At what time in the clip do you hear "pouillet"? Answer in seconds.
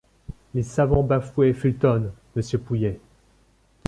2.57-2.99